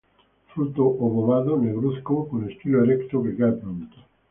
Fruto 0.47 0.83
obovado, 0.87 1.55
negruzco, 1.59 2.27
con 2.27 2.49
estilo 2.49 2.83
erecto 2.83 3.21
que 3.21 3.35
cae 3.37 3.51
pronto. 3.51 3.97